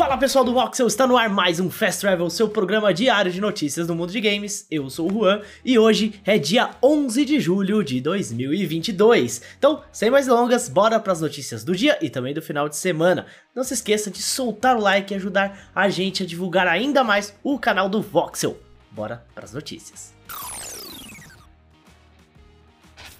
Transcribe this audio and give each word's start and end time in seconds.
Fala 0.00 0.16
pessoal 0.16 0.42
do 0.42 0.54
Voxel, 0.54 0.86
está 0.86 1.06
no 1.06 1.14
ar 1.14 1.28
mais 1.28 1.60
um 1.60 1.68
Fast 1.68 2.00
Travel, 2.00 2.30
seu 2.30 2.48
programa 2.48 2.94
diário 2.94 3.30
de 3.30 3.38
notícias 3.38 3.86
do 3.86 3.94
mundo 3.94 4.10
de 4.10 4.18
games. 4.18 4.66
Eu 4.70 4.88
sou 4.88 5.06
o 5.06 5.12
Juan 5.12 5.42
e 5.62 5.78
hoje 5.78 6.18
é 6.24 6.38
dia 6.38 6.70
11 6.82 7.22
de 7.22 7.38
julho 7.38 7.84
de 7.84 8.00
2022. 8.00 9.42
Então, 9.58 9.82
sem 9.92 10.08
mais 10.10 10.24
delongas, 10.24 10.70
bora 10.70 10.98
para 10.98 11.12
as 11.12 11.20
notícias 11.20 11.64
do 11.64 11.76
dia 11.76 11.98
e 12.00 12.08
também 12.08 12.32
do 12.32 12.40
final 12.40 12.66
de 12.66 12.76
semana. 12.76 13.26
Não 13.54 13.62
se 13.62 13.74
esqueça 13.74 14.10
de 14.10 14.22
soltar 14.22 14.74
o 14.74 14.80
like 14.80 15.12
e 15.12 15.16
ajudar 15.18 15.70
a 15.74 15.90
gente 15.90 16.22
a 16.22 16.26
divulgar 16.26 16.66
ainda 16.66 17.04
mais 17.04 17.34
o 17.44 17.58
canal 17.58 17.86
do 17.86 18.00
Voxel. 18.00 18.56
Bora 18.90 19.22
para 19.34 19.44
as 19.44 19.52
notícias. 19.52 20.14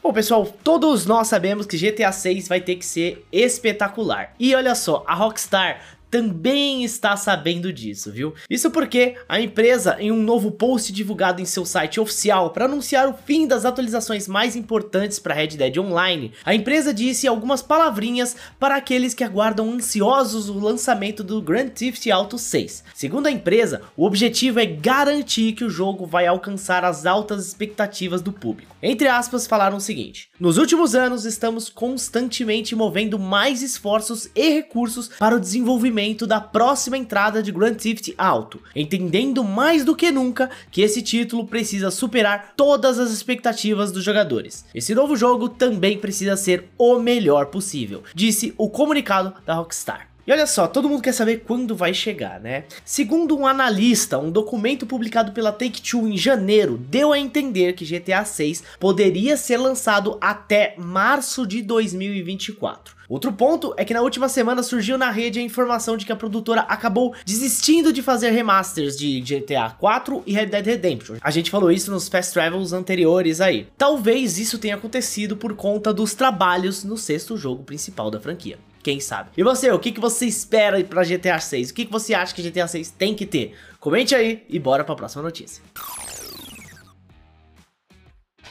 Bom, 0.03 0.15
pessoal, 0.15 0.47
todos 0.65 1.05
nós 1.05 1.29
sabemos 1.29 1.67
que 1.67 1.77
GTA 1.77 2.11
6 2.11 2.49
vai 2.49 2.59
ter 2.59 2.77
que 2.77 2.87
ser 2.87 3.27
espetacular. 3.31 4.35
E 4.39 4.55
olha 4.55 4.75
só, 4.75 5.05
a 5.07 5.15
Rockstar 5.15 6.00
também 6.11 6.83
está 6.83 7.17
sabendo 7.17 7.73
disso, 7.73 8.11
viu? 8.11 8.35
Isso 8.49 8.71
porque 8.71 9.15
a 9.29 9.41
empresa, 9.41 9.97
em 10.01 10.11
um 10.11 10.21
novo 10.21 10.51
post 10.51 10.93
divulgado 10.93 11.41
em 11.41 11.45
seu 11.45 11.65
site 11.65 12.01
oficial 12.01 12.51
para 12.51 12.65
anunciar 12.65 13.09
o 13.09 13.15
fim 13.15 13.47
das 13.47 13.65
atualizações 13.65 14.27
mais 14.27 14.57
importantes 14.57 15.21
para 15.21 15.35
Red 15.35 15.49
Dead 15.49 15.79
Online, 15.79 16.33
a 16.45 16.55
empresa 16.55 16.93
disse 16.93 17.29
algumas 17.29 17.63
palavrinhas 17.63 18.35
para 18.59 18.75
aqueles 18.75 19.15
que 19.15 19.23
aguardam 19.23 19.71
ansiosos 19.73 20.49
o 20.49 20.59
lançamento 20.59 21.23
do 21.23 21.41
Grand 21.41 21.69
Theft 21.69 22.05
Auto 22.09 22.37
6. 22.37 22.83
Segundo 22.95 23.29
a 23.29 23.31
empresa, 23.31 23.83
o 23.97 24.05
objetivo 24.05 24.59
é 24.59 24.67
garantir 24.67 25.53
que 25.53 25.65
o 25.65 25.71
jogo 25.71 26.07
vai 26.07 26.27
alcançar 26.27 26.85
as 26.85 27.07
altas 27.07 27.47
expectativas 27.47 28.21
do 28.21 28.33
público. 28.33 28.75
Entre 28.83 29.07
aspas, 29.07 29.47
falaram 29.47 29.77
o 29.77 29.81
seguinte: 29.81 30.29
Nos 30.41 30.59
últimos 30.59 30.95
anos 30.95 31.25
estamos 31.25 31.69
constantemente 31.69 32.75
movendo 32.75 33.19
mais 33.19 33.63
esforços 33.63 34.29
e 34.35 34.51
recursos 34.51 35.09
para 35.19 35.37
o 35.37 35.41
desenvolvimento 35.41 36.00
da 36.27 36.41
próxima 36.41 36.97
entrada 36.97 37.43
de 37.43 37.53
Grand 37.53 37.75
Theft 37.75 38.13
Auto, 38.17 38.61
entendendo 38.75 39.45
mais 39.45 39.85
do 39.85 39.95
que 39.95 40.11
nunca 40.11 40.51
que 40.71 40.83
esse 40.83 41.03
título 41.03 41.47
precisa 41.47 41.91
superar 41.91 42.55
todas 42.57 42.99
as 42.99 43.11
expectativas 43.11 43.93
dos 43.93 44.03
jogadores. 44.03 44.65
Esse 44.75 44.95
novo 44.95 45.17
jogo 45.17 45.49
também 45.49 45.99
precisa 45.99 46.37
ser 46.37 46.69
o 46.77 46.99
melhor 46.99 47.47
possível, 47.47 48.03
disse 48.15 48.55
o 48.57 48.69
comunicado 48.69 49.35
da 49.45 49.55
Rockstar. 49.55 50.10
E 50.31 50.33
olha 50.33 50.47
só, 50.47 50.69
todo 50.69 50.89
mundo 50.89 51.03
quer 51.03 51.11
saber 51.11 51.39
quando 51.39 51.75
vai 51.75 51.93
chegar, 51.93 52.39
né? 52.39 52.63
Segundo 52.85 53.37
um 53.37 53.49
analista, 53.49 54.17
um 54.17 54.31
documento 54.31 54.87
publicado 54.87 55.33
pela 55.33 55.51
Take-Two 55.51 56.07
em 56.07 56.17
janeiro 56.17 56.79
deu 56.79 57.13
a 57.13 57.19
entender 57.19 57.73
que 57.73 57.85
GTA 57.85 58.25
6 58.25 58.63
poderia 58.79 59.37
ser 59.37 59.57
lançado 59.57 60.17
até 60.21 60.77
março 60.79 61.45
de 61.45 61.61
2024. 61.63 62.95
Outro 63.09 63.33
ponto 63.33 63.75
é 63.77 63.85
que 63.85 63.93
na 63.93 64.03
última 64.03 64.29
semana 64.29 64.63
surgiu 64.63 64.97
na 64.97 65.11
rede 65.11 65.41
a 65.41 65.43
informação 65.43 65.97
de 65.97 66.07
que 66.07 66.13
a 66.13 66.17
produtora 66.17 66.61
acabou 66.61 67.13
desistindo 67.27 67.93
de 67.93 68.01
fazer 68.01 68.31
remasters 68.31 68.97
de 68.97 69.21
GTA 69.21 69.71
4 69.81 70.23
e 70.25 70.33
Red 70.33 70.47
Dead 70.47 70.65
Redemption. 70.65 71.17
A 71.21 71.33
gente 71.33 71.51
falou 71.51 71.73
isso 71.73 71.91
nos 71.91 72.09
Fast 72.09 72.33
Travels 72.33 72.73
anteriores 72.73 73.41
aí. 73.41 73.67
Talvez 73.77 74.39
isso 74.39 74.59
tenha 74.59 74.77
acontecido 74.77 75.37
por 75.37 75.57
conta 75.57 75.93
dos 75.93 76.15
trabalhos 76.15 76.85
no 76.85 76.97
sexto 76.97 77.37
jogo 77.37 77.65
principal 77.65 78.13
da 78.13 78.21
franquia. 78.21 78.61
Quem 78.83 78.99
sabe? 78.99 79.31
E 79.37 79.43
você, 79.43 79.71
o 79.71 79.79
que, 79.79 79.93
que 79.93 80.01
você 80.01 80.27
espera 80.27 80.83
para 80.85 81.05
GTA 81.05 81.39
6? 81.39 81.71
O 81.71 81.75
que, 81.75 81.85
que 81.85 81.93
você 81.93 82.15
acha 82.15 82.35
que 82.35 82.43
GTA 82.43 82.67
6 82.67 82.91
tem 82.93 83.15
que 83.15 83.27
ter? 83.27 83.55
Comente 83.79 84.15
aí 84.15 84.45
e 84.49 84.59
bora 84.59 84.85
para 84.85 84.95
a 84.95 84.97
próxima 84.97 85.23
notícia. 85.23 85.63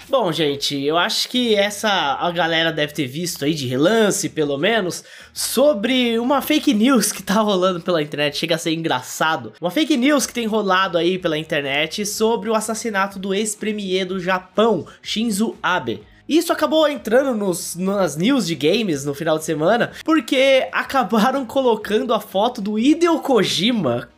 Bom, 0.09 0.31
gente, 0.31 0.75
eu 0.83 0.97
acho 0.97 1.29
que 1.29 1.53
essa 1.53 1.87
a 1.87 2.31
galera 2.31 2.71
deve 2.71 2.93
ter 2.93 3.05
visto 3.05 3.45
aí 3.45 3.53
de 3.53 3.67
relance, 3.67 4.27
pelo 4.27 4.57
menos, 4.57 5.03
sobre 5.31 6.17
uma 6.17 6.41
fake 6.41 6.73
news 6.73 7.11
que 7.11 7.21
tá 7.21 7.35
rolando 7.35 7.79
pela 7.79 8.01
internet, 8.01 8.35
chega 8.35 8.55
a 8.55 8.57
ser 8.57 8.73
engraçado. 8.73 9.53
Uma 9.61 9.69
fake 9.69 9.95
news 9.95 10.25
que 10.25 10.33
tem 10.33 10.47
rolado 10.47 10.97
aí 10.97 11.19
pela 11.19 11.37
internet 11.37 12.07
sobre 12.07 12.49
o 12.49 12.55
assassinato 12.55 13.19
do 13.19 13.35
ex-premier 13.35 14.03
do 14.03 14.19
Japão, 14.19 14.87
Shinzo 14.99 15.55
Abe. 15.61 16.01
Isso 16.29 16.53
acabou 16.53 16.87
entrando 16.87 17.35
nos, 17.35 17.75
nas 17.75 18.15
news 18.15 18.45
de 18.45 18.53
games 18.53 19.03
no 19.03 19.15
final 19.15 19.39
de 19.39 19.45
semana, 19.45 19.91
porque 20.05 20.69
acabaram 20.71 21.43
colocando 21.47 22.13
a 22.13 22.19
foto 22.19 22.61
do 22.61 22.77
Hideo 22.77 23.19
Kojima 23.19 24.09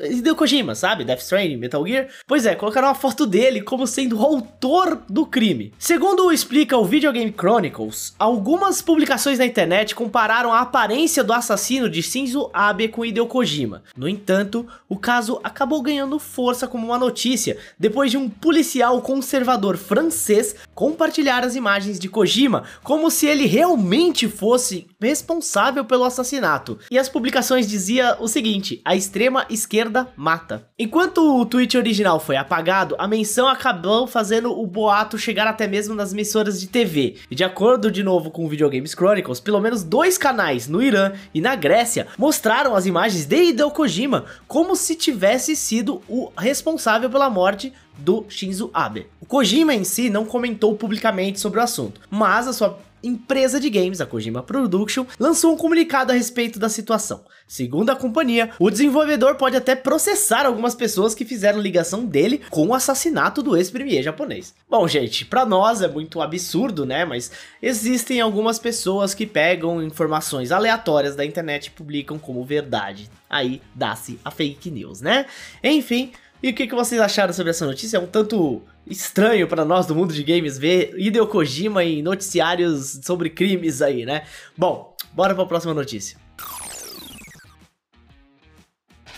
Hideo 0.00 0.36
Kojima, 0.36 0.74
sabe? 0.74 1.04
Death 1.04 1.20
Stranding, 1.20 1.56
Metal 1.56 1.86
Gear. 1.86 2.08
Pois 2.26 2.46
é, 2.46 2.54
colocaram 2.54 2.88
uma 2.88 2.94
foto 2.94 3.26
dele 3.26 3.60
como 3.60 3.86
sendo 3.86 4.18
o 4.18 4.24
autor 4.24 5.02
do 5.08 5.26
crime. 5.26 5.72
Segundo 5.78 6.32
explica 6.32 6.76
o 6.76 6.84
Video 6.84 7.12
Game 7.12 7.34
Chronicles, 7.36 8.14
algumas 8.18 8.80
publicações 8.82 9.38
na 9.38 9.46
internet 9.46 9.94
compararam 9.94 10.52
a 10.52 10.60
aparência 10.60 11.24
do 11.24 11.32
assassino 11.32 11.88
de 11.88 12.02
Shinzo 12.02 12.50
Abe 12.52 12.88
com 12.88 13.04
Hideo 13.04 13.26
Kojima. 13.26 13.82
No 13.96 14.08
entanto, 14.08 14.66
o 14.88 14.96
caso 14.96 15.40
acabou 15.42 15.82
ganhando 15.82 16.18
força 16.18 16.66
como 16.66 16.86
uma 16.86 16.98
notícia 16.98 17.56
depois 17.78 18.10
de 18.10 18.16
um 18.16 18.28
policial 18.28 19.00
conservador 19.02 19.76
francês 19.76 20.56
compartilhar 20.74 21.44
as 21.44 21.54
imagens 21.54 21.98
de 21.98 22.08
Kojima 22.08 22.64
como 22.82 23.10
se 23.10 23.26
ele 23.26 23.46
realmente 23.46 24.28
fosse 24.28 24.86
responsável 25.00 25.84
pelo 25.84 26.04
assassinato. 26.04 26.78
E 26.90 26.98
as 26.98 27.08
publicações 27.08 27.66
dizia 27.66 28.16
o 28.20 28.28
seguinte: 28.28 28.80
a 28.84 28.94
extrema 28.94 29.46
esquerda 29.50 30.08
mata. 30.16 30.68
Enquanto 30.78 31.40
o 31.40 31.46
tweet 31.46 31.76
original 31.76 32.18
foi 32.18 32.36
apagado, 32.36 32.96
a 32.98 33.06
menção 33.06 33.48
acabou 33.48 34.06
fazendo 34.06 34.52
o 34.52 34.66
boato 34.66 35.18
chegar 35.18 35.46
até 35.46 35.66
mesmo 35.66 35.94
nas 35.94 36.12
emissoras 36.12 36.60
de 36.60 36.66
TV. 36.66 37.16
E 37.30 37.34
de 37.34 37.44
acordo 37.44 37.90
de 37.90 38.02
novo 38.02 38.30
com 38.30 38.44
o 38.44 38.48
Videogames 38.48 38.92
Chronicles, 38.92 39.40
pelo 39.40 39.60
menos 39.60 39.82
dois 39.82 40.18
canais 40.18 40.68
no 40.68 40.82
Irã 40.82 41.12
e 41.34 41.40
na 41.40 41.54
Grécia 41.54 42.06
mostraram 42.18 42.74
as 42.74 42.86
imagens 42.86 43.26
de 43.26 43.36
Hideo 43.36 43.70
Kojima 43.70 44.24
como 44.46 44.76
se 44.76 44.94
tivesse 44.94 45.54
sido 45.54 46.02
o 46.08 46.30
responsável 46.36 47.10
pela 47.10 47.30
morte 47.30 47.72
do 47.98 48.24
Shinzo 48.28 48.70
Abe. 48.72 49.06
O 49.20 49.26
Kojima 49.26 49.74
em 49.74 49.84
si 49.84 50.10
não 50.10 50.24
comentou 50.24 50.74
publicamente 50.76 51.40
sobre 51.40 51.60
o 51.60 51.62
assunto, 51.62 52.00
mas 52.10 52.46
a 52.46 52.52
sua 52.52 52.78
empresa 53.02 53.60
de 53.60 53.70
games, 53.70 54.00
a 54.00 54.06
Kojima 54.06 54.42
Production, 54.42 55.06
lançou 55.18 55.54
um 55.54 55.56
comunicado 55.56 56.12
a 56.12 56.14
respeito 56.14 56.58
da 56.58 56.68
situação. 56.68 57.24
Segundo 57.46 57.90
a 57.90 57.96
companhia, 57.96 58.50
o 58.58 58.70
desenvolvedor 58.70 59.36
pode 59.36 59.56
até 59.56 59.76
processar 59.76 60.46
algumas 60.46 60.74
pessoas 60.74 61.14
que 61.14 61.24
fizeram 61.24 61.60
ligação 61.60 62.04
dele 62.04 62.42
com 62.50 62.66
o 62.66 62.74
assassinato 62.74 63.42
do 63.42 63.56
ex-premier 63.56 64.02
japonês. 64.02 64.54
Bom, 64.68 64.88
gente, 64.88 65.24
para 65.24 65.46
nós 65.46 65.80
é 65.82 65.88
muito 65.88 66.20
absurdo, 66.20 66.84
né? 66.84 67.04
Mas 67.04 67.30
existem 67.62 68.20
algumas 68.20 68.58
pessoas 68.58 69.14
que 69.14 69.26
pegam 69.26 69.82
informações 69.82 70.50
aleatórias 70.50 71.14
da 71.14 71.24
internet 71.24 71.66
e 71.66 71.70
publicam 71.70 72.18
como 72.18 72.44
verdade. 72.44 73.08
Aí 73.30 73.60
dá-se 73.74 74.18
a 74.24 74.30
fake 74.30 74.70
news, 74.70 75.00
né? 75.00 75.26
Enfim, 75.62 76.12
e 76.46 76.50
o 76.50 76.54
que, 76.54 76.66
que 76.66 76.74
vocês 76.74 77.00
acharam 77.00 77.32
sobre 77.32 77.50
essa 77.50 77.66
notícia? 77.66 77.96
É 77.96 78.00
um 78.00 78.06
tanto 78.06 78.62
estranho 78.86 79.48
para 79.48 79.64
nós 79.64 79.84
do 79.84 79.96
mundo 79.96 80.14
de 80.14 80.22
games 80.22 80.56
ver 80.56 80.94
Hideo 80.96 81.26
Kojima 81.26 81.82
em 81.82 82.02
noticiários 82.02 83.00
sobre 83.02 83.30
crimes 83.30 83.82
aí, 83.82 84.06
né? 84.06 84.22
Bom, 84.56 84.94
bora 85.12 85.34
para 85.34 85.42
a 85.42 85.46
próxima 85.46 85.74
notícia. 85.74 86.16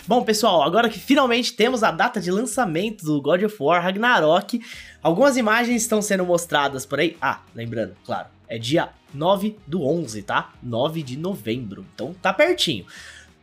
Bom, 0.07 0.23
pessoal, 0.23 0.63
agora 0.63 0.89
que 0.89 0.97
finalmente 0.97 1.53
temos 1.53 1.83
a 1.83 1.91
data 1.91 2.19
de 2.19 2.31
lançamento 2.31 3.05
do 3.05 3.21
God 3.21 3.43
of 3.43 3.55
War 3.59 3.83
Ragnarok, 3.83 4.59
algumas 5.03 5.37
imagens 5.37 5.83
estão 5.83 6.01
sendo 6.01 6.25
mostradas 6.25 6.83
por 6.83 6.99
aí. 6.99 7.15
Ah, 7.21 7.43
lembrando, 7.53 7.95
claro, 8.03 8.27
é 8.47 8.57
dia 8.57 8.89
9 9.13 9.55
do 9.67 9.83
11, 9.85 10.23
tá? 10.23 10.51
9 10.63 11.03
de 11.03 11.15
novembro, 11.15 11.85
então 11.93 12.15
tá 12.19 12.33
pertinho. 12.33 12.87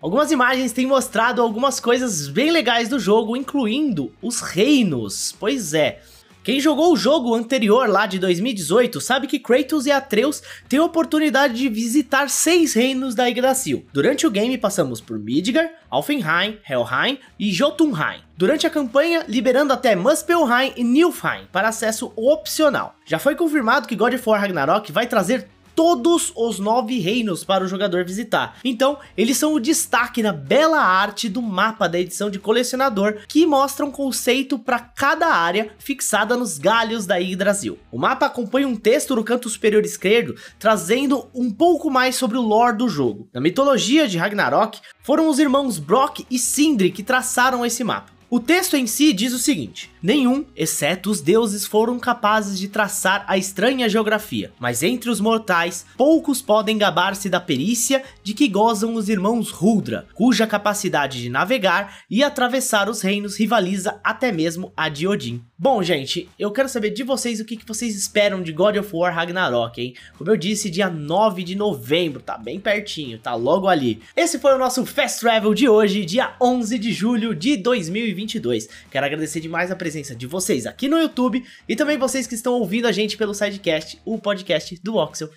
Algumas 0.01 0.31
imagens 0.31 0.73
têm 0.73 0.87
mostrado 0.87 1.41
algumas 1.41 1.81
coisas 1.81 2.29
bem 2.29 2.51
legais 2.51 2.89
do 2.89 2.99
jogo, 2.99 3.37
incluindo 3.37 4.13
os 4.21 4.41
reinos. 4.41 5.35
Pois 5.39 5.73
é, 5.73 6.01
quem 6.47 6.61
jogou 6.61 6.93
o 6.93 6.97
jogo 6.97 7.35
anterior 7.35 7.89
lá 7.89 8.07
de 8.07 8.21
2018 8.21 9.01
sabe 9.01 9.27
que 9.27 9.41
Kratos 9.41 9.85
e 9.85 9.91
Atreus 9.91 10.41
têm 10.69 10.79
a 10.79 10.85
oportunidade 10.85 11.55
de 11.55 11.69
visitar 11.69 12.29
seis 12.29 12.73
reinos 12.73 13.17
da 13.17 13.27
Yggdrasil. 13.27 13.85
Durante 13.93 14.29
o 14.29 14.31
game 14.31 14.57
passamos 14.57 15.01
por 15.01 15.19
Midgar, 15.19 15.69
Alfenheim, 15.91 16.59
Helheim 16.69 17.19
e 17.37 17.51
Jotunheim. 17.51 18.21
Durante 18.37 18.65
a 18.65 18.71
campanha, 18.71 19.25
liberando 19.27 19.73
até 19.73 19.97
Muspelheim 19.97 20.73
e 20.77 20.85
Nilfheim 20.85 21.49
para 21.51 21.69
acesso 21.69 22.13
opcional. 22.15 22.95
Já 23.07 23.19
foi 23.19 23.35
confirmado 23.35 23.89
que 23.89 23.97
God 23.97 24.15
of 24.15 24.29
War 24.29 24.41
Ragnarok 24.41 24.93
vai 24.93 25.09
trazer 25.09 25.49
todos 25.77 26.33
os 26.35 26.59
nove 26.59 26.99
reinos 26.99 27.45
para 27.45 27.63
o 27.63 27.69
jogador 27.69 28.05
visitar. 28.05 28.59
Então, 28.65 28.99
eles 29.17 29.37
são 29.37 29.53
o 29.53 29.61
destaque 29.61 30.23
na 30.23 30.33
bela 30.33 30.81
arte 30.81 31.29
do 31.29 31.43
mapa 31.43 31.87
da 31.87 32.01
edição 32.01 32.31
de 32.31 32.39
colecionador, 32.39 33.19
que 33.29 33.47
mostra 33.47 33.85
um 33.85 33.91
conceito 33.91 34.59
para 34.59 34.81
cada 34.81 35.29
área 35.29 35.71
fixada 35.79 36.35
nos 36.35 36.57
galhos 36.57 37.05
da 37.05 37.17
Yggdrasil. 37.17 37.79
O 37.93 37.99
mapa 37.99 38.27
acompanha 38.27 38.67
um 38.67 38.75
texto 38.75 39.15
no 39.15 39.23
canto 39.23 39.51
superior 39.51 39.85
esquerdo, 39.85 40.35
trazendo 40.59 41.29
um 41.35 41.53
pouco 41.53 41.91
mais 41.91 42.17
sobre 42.17 42.39
o 42.39 42.43
lore 42.43 42.79
do 42.79 42.89
jogo. 42.89 43.29
Na 43.33 43.41
mitologia 43.41 44.09
de 44.09 44.17
Ragnarok, 44.17 44.81
foram 45.03 45.29
os 45.29 45.39
irmãos 45.39 45.79
Brock 45.79 46.25
e 46.31 46.39
Sindri 46.39 46.91
que 46.91 47.03
traçaram 47.03 47.65
esse 47.67 47.85
mapa. 47.85 48.16
O 48.37 48.39
texto 48.39 48.77
em 48.77 48.87
si 48.87 49.15
diz 49.15 49.33
o 49.33 49.39
seguinte: 49.39 49.91
Nenhum, 50.03 50.45
exceto 50.55 51.11
os 51.11 51.23
deuses, 51.23 51.65
foram 51.65 51.99
capazes 51.99 52.59
de 52.59 52.69
traçar 52.69 53.25
a 53.27 53.39
estranha 53.39 53.89
geografia, 53.89 54.53
mas 54.61 54.83
entre 54.83 55.09
os 55.09 55.21
mortais, 55.21 55.87
poucos 55.97 56.43
podem 56.43 56.77
gabar-se 56.77 57.31
da 57.31 57.41
perícia 57.41 58.05
de 58.23 58.35
que 58.35 58.47
gozam 58.47 58.93
os 58.93 59.09
irmãos 59.09 59.51
Huldra, 59.51 60.07
cuja 60.13 60.47
capacidade 60.47 61.23
de 61.23 61.31
navegar 61.31 62.01
e 62.11 62.23
atravessar 62.23 62.91
os 62.91 63.01
reinos 63.01 63.39
rivaliza 63.39 63.99
até 64.05 64.31
mesmo 64.31 64.71
a 64.77 64.91
de 64.91 65.09
Odin. 65.09 65.43
Bom, 65.59 65.83
gente, 65.83 66.29
eu 66.39 66.51
quero 66.51 66.69
saber 66.69 66.91
de 66.91 67.03
vocês 67.03 67.41
o 67.41 67.45
que, 67.45 67.59
vocês 67.67 67.97
esperam 67.97 68.43
de 68.43 68.53
God 68.53 68.77
of 68.77 68.95
War 68.95 69.15
Ragnarok, 69.15 69.81
hein? 69.81 69.95
Como 70.19 70.31
eu 70.31 70.37
disse, 70.37 70.69
dia 70.69 70.91
9 70.91 71.43
de 71.43 71.55
novembro, 71.55 72.21
tá 72.21 72.37
bem 72.37 72.61
pertinho, 72.61 73.19
tá 73.19 73.35
logo 73.35 73.67
ali. 73.67 74.03
Esse 74.15 74.39
foi 74.39 74.53
o 74.53 74.59
nosso 74.59 74.85
Fast 74.85 75.21
Travel 75.21 75.55
de 75.55 75.67
hoje, 75.67 76.05
dia 76.05 76.37
11 76.43 76.79
de 76.79 76.93
julho 76.93 77.35
de 77.35 77.57
2022. 77.57 78.69
Quero 78.91 79.07
agradecer 79.07 79.41
demais 79.41 79.71
a 79.71 79.77
presença 79.77 80.15
de 80.15 80.27
vocês 80.27 80.67
aqui 80.67 80.89
no 80.89 80.99
YouTube 80.99 81.43
e 81.67 81.75
também 81.75 81.97
vocês 81.97 82.27
que 82.27 82.35
estão 82.35 82.53
ouvindo 82.53 82.87
a 82.87 82.93
gente 82.93 83.17
pelo 83.17 83.33
Sidecast, 83.33 83.99
o 84.05 84.19
podcast 84.19 84.79
do 84.85 84.93
Voxel. 84.93 85.31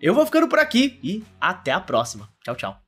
Eu 0.00 0.14
vou 0.14 0.24
ficando 0.24 0.46
por 0.46 0.60
aqui 0.60 1.00
e 1.02 1.24
até 1.40 1.72
a 1.72 1.80
próxima. 1.80 2.28
Tchau, 2.44 2.54
tchau. 2.54 2.83